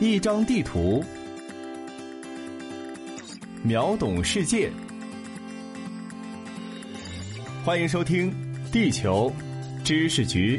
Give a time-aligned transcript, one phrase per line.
[0.00, 1.04] 一张地图，
[3.62, 4.72] 秒懂世界。
[7.62, 8.32] 欢迎收听
[8.72, 9.30] 《地球
[9.84, 10.56] 知识局》。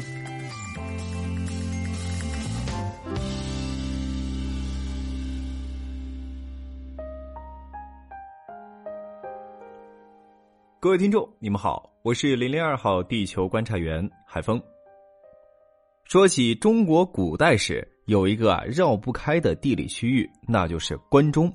[10.78, 14.62] 各位听众，你们好，我是零零二号地球观察员海峰。
[16.04, 21.52] 说起中国古代史，有一个啊绕不开的地理区域，那就是关中。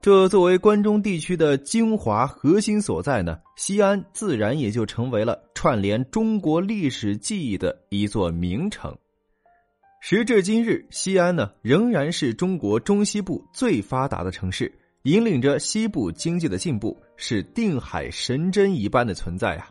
[0.00, 8.94] 这作为关中地区的精华核心所在呢，西安自然也就成为了串联中国历史记忆的一座名城。
[10.02, 14.70] 时至今日，西安呢仍然是中国中西部最发达的城市，
[15.04, 19.70] 引领着西部经济的进步，是定海神针一般的存在啊。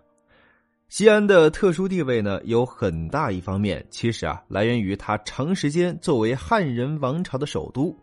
[0.93, 7.97] 西安的特殊地位呢，有很大一方面，其实啊，来源于它长时间作为汉人王朝的首都。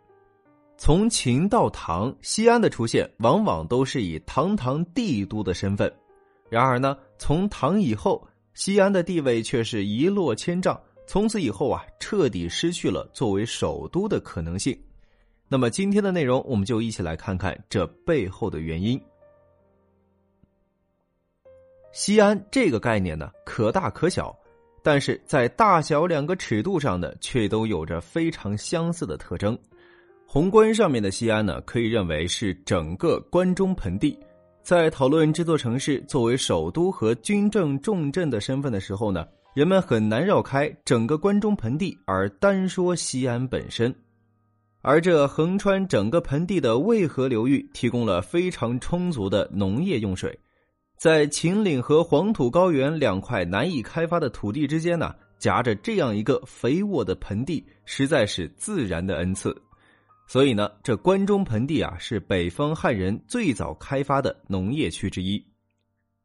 [0.76, 5.88] 从秦到唐，西安的出现往往都是以堂堂帝都的身份。
[6.48, 10.76] 然而呢，从唐以后，西安的地位却是一落千丈，
[11.06, 14.76] 从此以后啊，彻底失去了作为首都的可能性。
[15.46, 19.00] 那么今天的内容，我们就一起来看看这背后的原因。
[21.92, 24.36] 西安这个概念呢，可大可小，
[24.82, 29.58] 但是在大小两个尺度上呢，却都有着非常相似的特征。
[30.24, 34.16] 宏观上面的西安呢，可以认为是整个关中盆地。
[34.62, 43.92] 在讨论这座城市作为首都和军政重镇的身份的时候呢，人们很难绕开整个关中盆地而单说西安本身。
[44.82, 50.38] 而这横穿整个盆地的渭河流域，提供了非常充足的农业用水。
[51.00, 59.56] 在秦岭和黄土高原两块难以开发的土地之间呢，夹着这样一个肥沃的盆地，实在是自然的恩赐。
[60.26, 65.42] 所以呢，这关中盆地啊，是北方汉人最早开发的农业区之一。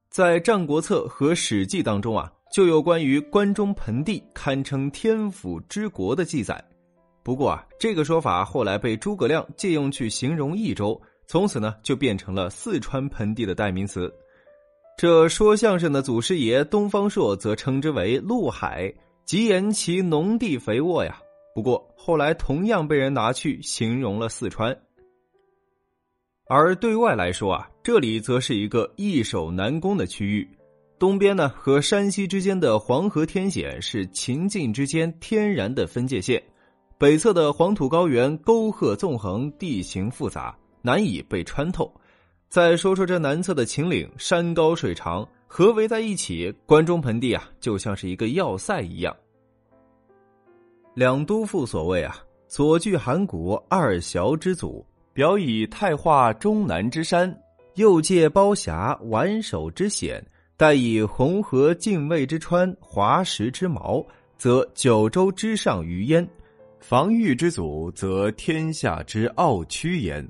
[0.10, 6.62] 在《战国策》和《史记》当中啊，就有关于关中盆地堪称天府之国的记载。
[7.24, 14.14] 不过啊，这个说法后来被诸葛亮借用去形容益州，从此呢，就变成了四川盆地的代名词。
[14.98, 18.94] 这说相声的祖师爷东方朔则称之为陆海，
[19.26, 21.18] 极言其农地肥沃呀。
[21.54, 24.74] 不过后来同样被人拿去形容了四川。
[26.48, 30.48] 而对外来说啊，这里则是一个易守难攻的区域。
[30.98, 36.42] 东边呢和山西之间的黄河天险是秦晋之间天然的分界线，
[36.98, 41.94] 北侧的黄土高原沟壑纵横，地形复杂，难以被穿透。
[42.56, 49.14] 再说说这南侧的秦岭，山高水长，合围在一起，关中盆地啊，就像是一个要塞一样。
[50.94, 52.16] 两都赋所谓啊，
[52.48, 57.30] 左据函谷二峡之阻，表以太化中南之山；
[57.74, 64.02] 右借包峡宛守之险，待以红河泾渭之川，华石之矛，
[64.38, 66.26] 则九州之上于焉。
[66.80, 70.26] 防御之阻，则天下之奥屈焉。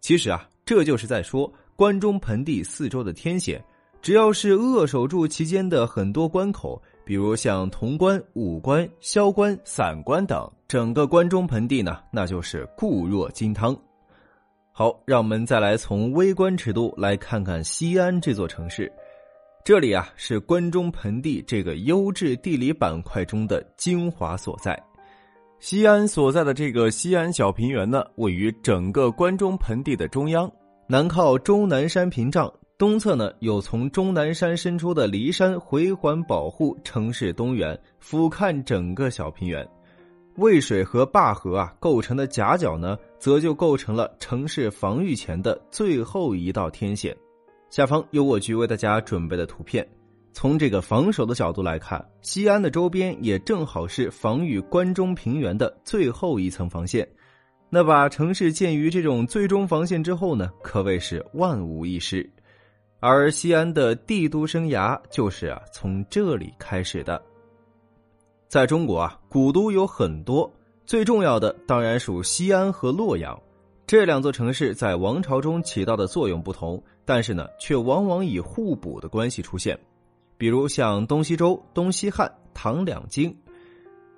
[0.00, 0.47] 其实啊。
[0.68, 3.58] 这就是在说关中盆地四周的天险，
[4.02, 13.74] 只要是扼守住其间的很多关口，比如像潼关、武关、萧关、散关等，整个关中盆地呢，那就是固若金汤。
[14.70, 18.92] 好，让我们再来从微观尺度来看看西安这座城市。
[19.64, 24.78] 这里啊，是关中盆地这个优质地理板块中的精华所在。
[25.60, 30.50] 西安所在的这个西安小平原呢，位于整个关中盆地的中央，
[30.86, 39.68] 南靠终南山屏障，东侧呢有从终南山伸出的骊山回环保护城市东缘，俯瞰整个小平原。
[40.36, 47.14] 渭水和灞河啊构成的夹角呢，则就构成了城市防御前的最后一道天线。
[47.68, 49.86] 下方有我局为大家准备的图片。
[50.32, 57.08] 从这个防守的角度来看，西安的周边也正好是防御关中平原的最后一层防线。
[57.70, 62.28] 那把城市建于这种最终防线之后呢，可谓是万无一失。
[63.00, 67.20] 而西安的帝都生涯就是啊从这里开始的。
[68.48, 70.50] 在中国啊，古都有很多，
[70.86, 73.38] 最重要的当然属西安和洛阳
[73.86, 79.78] 这两座城市，在王朝中起到的作用不同，但是呢，却往往以互补的关系出现。
[80.38, 83.36] 比如像东西周、东西汉、唐两京，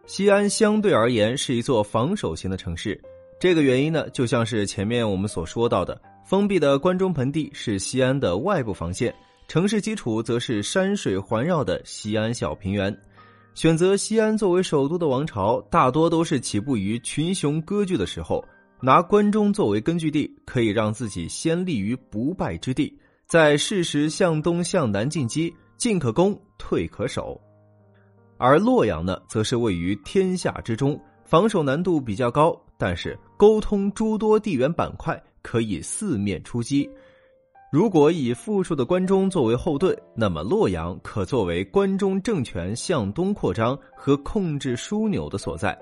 [0.07, 3.01] 西安相对而言是一座防守型的城市。
[3.41, 9.15] 这个原因呢，就像是前面我们所说到的，封闭的关中盆地是西安的外部防线，
[9.49, 12.95] 城市基础则是山水环绕的西安小平原。
[13.55, 18.45] 选择西安作为首都的王朝，大多都是起步于群雄割据的时候，
[18.81, 22.95] 拿关中作为根据地，可以让自己先立于不败之地，
[23.27, 27.41] 在适时向东向南进击，进可攻，退可守。
[28.37, 36.87] 而洛阳呢，则是位于天下之中，防守难度比较高，但是沟通诸多地缘板块，可以四面出击。
[37.73, 45.79] 如果以富庶的关中作为后盾，那么洛阳可作为关中政权向东扩张和控制枢纽的所在，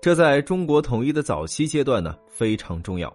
[0.00, 3.12] 这在中国统一的早期阶段呢非常重要。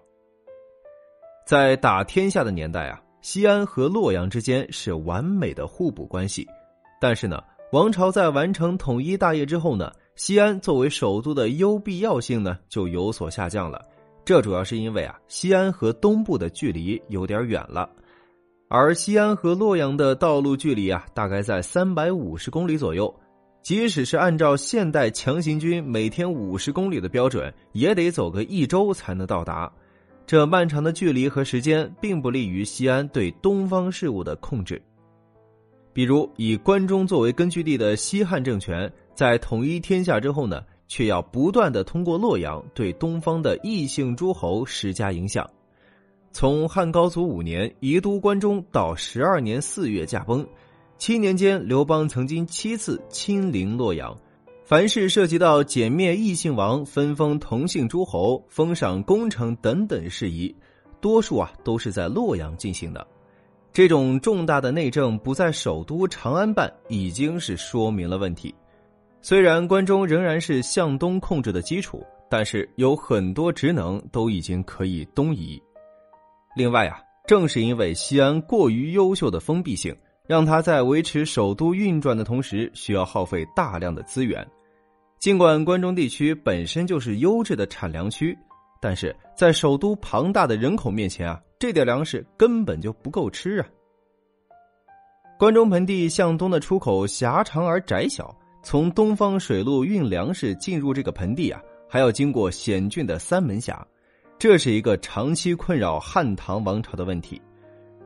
[1.48, 6.48] 在打天下的年代啊，西安和洛阳之间是完美的互补关系。
[7.02, 7.42] 但是呢，
[7.72, 13.82] 王朝在完成统一大业之后呢，西安作为首都的优必要性呢就有所下降了。
[14.24, 17.90] 这主要是因为啊，西安和东部的距离有点远了。
[18.70, 23.12] 而西安和洛阳的道路距离啊，大概在三百五十公里左右。
[23.64, 29.74] 即使是按照现代强行军每天五十公里的标准，也得走个一周才能到达。
[30.28, 34.82] 这漫长的距离和时间，并不利于西安对东方事务的控制。
[35.94, 45.50] 比如，以关中作为根据地的西汉政权，在统一天下之后呢，却要不断的通过洛阳对东方的异姓诸侯施加影响。
[46.32, 50.46] 从汉高祖五年移都关中到十二年四月驾崩，
[50.98, 54.14] 七年间，刘邦曾经七次亲临洛阳。
[54.66, 60.54] 凡是涉及到歼灭异姓王、分封同姓诸侯、封赏功臣等等事宜，
[61.00, 63.06] 多数啊都是在洛阳进行的。
[63.72, 68.52] 这种重大的内政不在首都长安办，已经是说明了问题。
[69.22, 75.62] 虽然关中仍然是向东控制的基础，但是有很多职能都已经可以东移。
[76.56, 76.98] 另外啊，
[77.28, 79.96] 正是因为西安过于优秀的封闭性，
[80.28, 84.46] 让他在维持首都运转的同时，需要耗费大量的资源。
[85.20, 88.38] 尽管关中地区本身就是优质的产粮区，
[88.82, 93.68] 但是在首都庞大的人口面前啊，这点粮食根本就不够吃啊。
[95.38, 103.86] 关中盆地向东的出口狭长而窄小，从东方水路运粮食进入这个盆地啊，还要经过险峻的三门峡。
[104.38, 107.42] 这是一个长期困扰汉唐王朝的问题。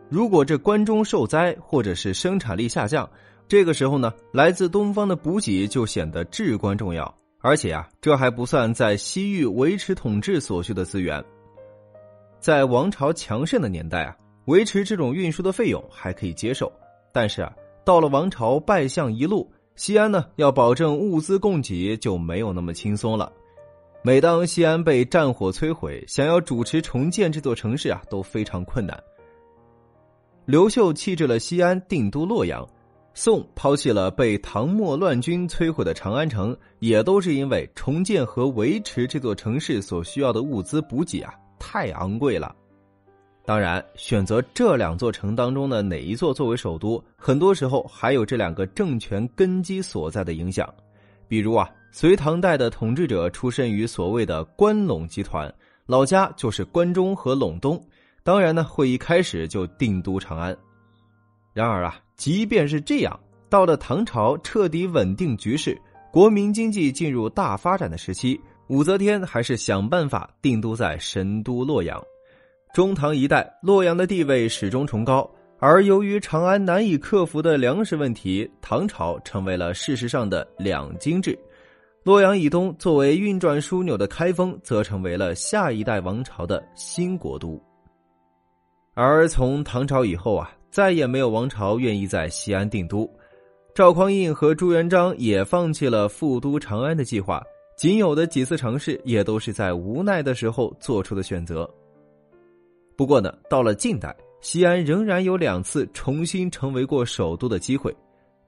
[0.09, 3.07] 如果这关中受灾，或者是生产力下降，
[3.47, 7.15] 这个时候呢，来自东方的补给就显得至关重要。
[7.41, 11.23] 而且啊，这还不算在西域维持统治所需的资源。
[12.39, 14.15] 在王朝强盛的年代啊，
[14.45, 16.71] 维持这种运输的费用还可以接受。
[17.13, 17.53] 但是啊，
[17.85, 23.31] 到了王朝败相一路，西安呢要保证物资供给就没有那么轻松了。
[24.01, 29.01] 每当西安被战火摧毁，想要主持重建这座城市啊，都非常困难。
[30.49, 32.65] 刘秀弃置了西安，定都洛阳；
[33.13, 42.55] 宋抛弃了被唐末乱军摧毁的长安城，也都是因为重建和维持这座城市所需要的物资补给啊，太昂贵了。
[43.45, 50.67] 当然，选择这两座城当中的哪一座作为首都，很多时候还有这两个政权根基所在的影响，
[51.27, 51.69] 比如啊。
[51.91, 55.51] 隋唐代的统治者出身于所谓的关陇集团，
[55.85, 57.79] 老家就是关中和陇东，
[58.23, 60.55] 当然呢，会一开始就定都长安。
[61.53, 63.19] 然而啊，即便是这样，
[63.49, 65.79] 到了唐朝彻底稳定局势，
[66.11, 72.01] 国民经济进入大发展的时期，武则天还是想办法定都在神都洛阳。
[72.73, 81.37] 中唐一代，洛阳的地位始终崇高，而由于长安难以克服的粮食问题，唐朝成为了事实上的两京制。
[82.03, 87.61] 洛阳以东作为运转枢纽的开封，则成为了下一代王朝的新国都。
[89.01, 93.09] 而从唐朝以后啊，再也没有王朝愿意在西安定都。
[93.73, 97.41] 赵匡胤和朱元璋也放弃了复都长安的计划，
[97.77, 101.65] 仅有的几次尝试也都是在无奈的时候做出的选择。
[102.97, 107.95] 不过呢，到了近代，西安仍然有两次重新成为过首都的机会。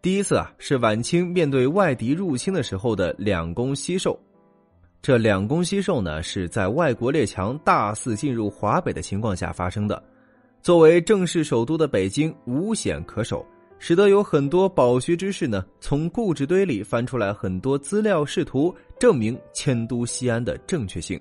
[0.01, 4.19] 第一次啊，是晚清面对外敌入侵的时候的两攻西狩。
[5.01, 10.03] 这两攻西狩呢，是在外国列强大肆进入华北的情况下发生的。
[10.61, 13.43] 作为正式首都的北京无险可守，
[13.79, 21.19] 使得有很多饱学之士呢，从故纸堆里翻出来很多资料，试图证明迁都西安的正确性。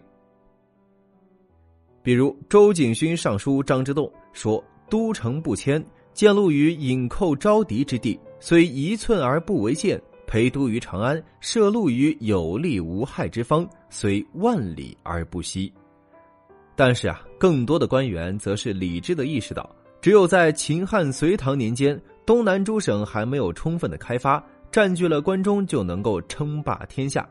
[2.03, 5.83] 比如周景勋上书张之洞说：“都城不迁，
[6.13, 15.73] 建路于引寇招敌之地。”虽一寸而不为建，陪都于长安，设路于有利无害之方，虽万里而不息。
[16.81, 19.69] 但是啊，更多的官员则是理智的意识到，
[20.01, 27.29] 只有在秦汉隋唐年间，东南诸省还没有充分的开发，占据了关中就能够称霸天下。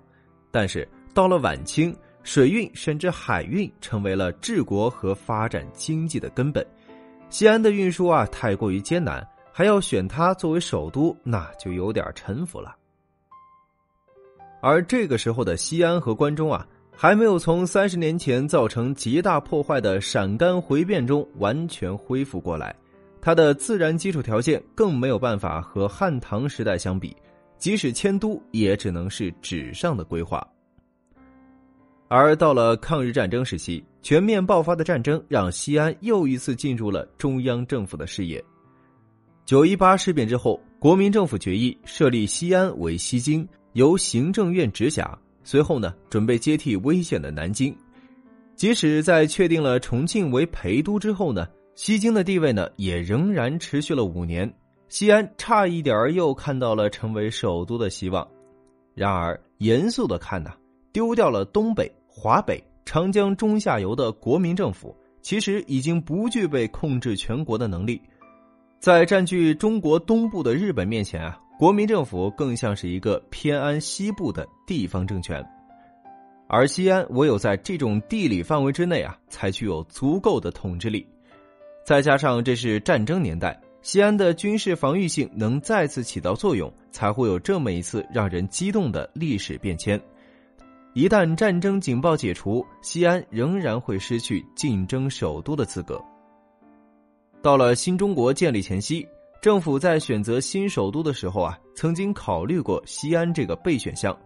[0.52, 6.64] 但是到了晚清，水运甚至海运成为了治国和发展经济的根本。
[7.32, 12.76] 西安的运输啊太过于艰难，还要选它作为首都，那就有点臣服了。
[14.62, 16.68] 而这个时候的西安和关中啊，
[17.02, 22.76] 还没有从三十年前造成极大破坏的陕甘回变中完全恢复过来，
[23.22, 27.16] 它的自然基础条件更没有办法和汉唐时代相比，
[27.58, 30.46] 即使迁都也只能是纸上的规划。
[32.10, 38.44] 而到了抗日战争时期，全面爆发的战争让西安又一次进入了中央政府的视野。
[39.46, 45.18] 九一八事变之后，国民政府决议设立西安为西京，由行政院直辖。
[45.50, 47.76] 随后呢，准备接替危险的南京。
[48.56, 54.48] 即使在确定了重庆为陪都之后呢，西京的地位呢也仍然持续了五年。
[54.90, 58.28] 西安差一点又看到了成为首都的希望。
[58.94, 60.52] 然而，严肃的看呢，
[60.94, 61.92] 丢掉了东北。
[62.08, 68.00] 华北、长江中下游的国民政府其实已经不具备控制全国的能力，
[68.80, 75.46] 在占据中国东部的日本面前啊，国民政府更像是一个偏安西部的地方政权，
[76.48, 81.06] 而西安唯有在这种地理范围之内啊，才具有足够的统治力。
[81.86, 90.00] 再加上这是战争年代，西安的军事防御性能再次起到作用，才会有这么一次让人激动的历史变迁。
[90.94, 96.02] 一旦战争警报解除，西安仍然会失去竞争首都的资格。
[97.42, 99.06] 到了新中国建立前夕，
[99.42, 104.18] 政府在选择新首都的时候啊，曾经考虑过西安这个备选项，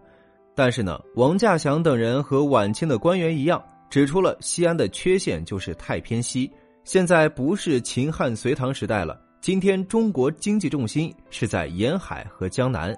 [0.56, 6.50] 但是呢，王稼祥等人和晚清的官员一样，指出了西安的缺陷就是太偏西。
[6.82, 12.92] 现在不是秦汉隋唐时代了，今天中国经济重心是在沿海和江南，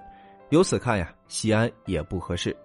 [0.49, 2.55] 由此看呀，西安也不合适。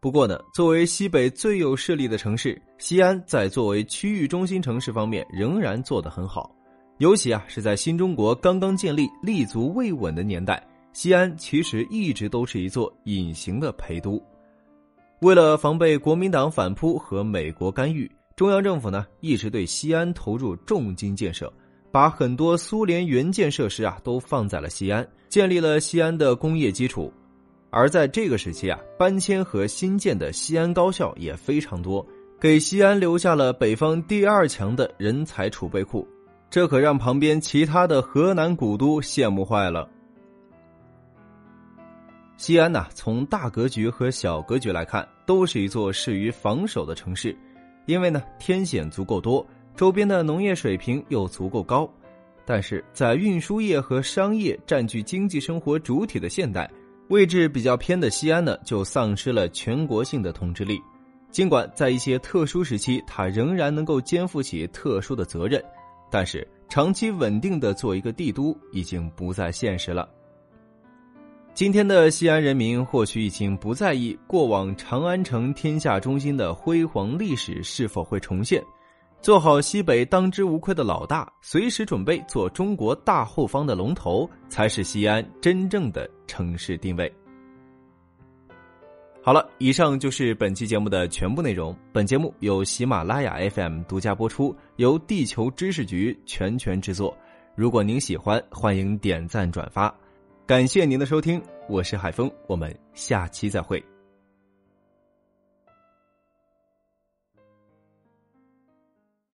[0.00, 6.50] 不过呢，作为西北最有势力的城市，西安在作为区域中心城市方面仍然做得很好。
[6.98, 10.60] 尤其啊，是在新中国刚刚建立、立足未稳的年代，
[10.92, 14.20] 西安其实一直都是一座隐形的陪都。
[15.20, 21.52] 为了防备国民党反扑和美国干预，中央政府呢一直对西安投入重金建设，
[21.92, 27.12] 把很多苏联援建设施啊都放在了西安，建立了西安的工业基础。
[27.70, 32.04] 而在这个时期啊，搬迁和新建的西安高校也非常多，
[32.40, 36.06] 给西安留下了北方第二强的人才储备库，
[36.50, 39.88] 这可让旁边其他的河南古都羡慕坏了。
[42.36, 47.36] 西安呢，从大格局和小格局来看，都是一座适于防守的城市，
[47.86, 51.88] 因为呢，天险足够多，周边的农业水平又足够高，
[52.46, 56.70] 但是在运输业和商业占据经济生活主体的现代。
[57.08, 60.80] 位置比较偏的西安呢，就丧失了全国性的统治力。
[61.30, 65.62] 尽管在一些特殊时期，它仍然能够肩负起特殊的责任，
[66.10, 70.08] 但是长期稳定的做一个帝都已经不再现实了。
[71.54, 78.62] 今天的西安人民或许已经不在意过往长安城天下中心的辉煌历史是否会重现。
[79.20, 87.12] 做好西北当之无愧的老大，随时准备做中国大后方的龙头，才是西安真正的城市定位。
[89.28, 91.76] 好了，以上就是本期节目的全部内容。
[91.92, 97.14] 本节目由喜马拉雅 FM 独家播出，由地球知识局全权制作。
[97.54, 99.94] 如果您喜欢，欢迎点赞转发。
[100.46, 103.84] 感谢您的收听，我是海峰，我们下期再会。